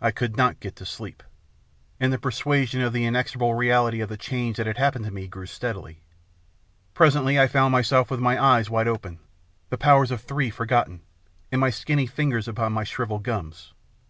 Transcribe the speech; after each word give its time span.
I 0.00 0.10
could 0.10 0.38
not 0.38 0.58
get 0.58 0.74
to 0.76 0.86
sleep. 0.86 1.22
And 2.00 2.10
the 2.10 2.18
persuasion 2.18 2.80
of 2.80 2.94
the 2.94 3.04
inexor 3.04 3.36
able 3.36 3.52
reality 3.54 4.00
of 4.00 4.08
the 4.08 4.16
change 4.16 4.56
that 4.56 4.66
had 4.66 4.78
happened 4.78 5.04
to 5.04 5.10
me 5.10 5.28
grew 5.28 5.44
steadily. 5.44 6.00
Presently 6.94 7.38
I 7.38 7.46
found 7.46 7.72
myself 7.72 8.10
with 8.10 8.18
my 8.18 8.42
eyes 8.42 8.70
wide 8.70 8.88
open, 8.88 9.18
the 9.68 9.76
powers 9.76 10.10
of 10.10 10.22
three 10.22 10.48
forgotten, 10.48 11.02
and 11.52 11.60
my 11.60 11.68
skinny 11.68 12.08
ringers 12.16 12.48
upon 12.48 12.72
my 12.72 12.84
shrivelled 12.84 13.24
gums. 13.24 13.74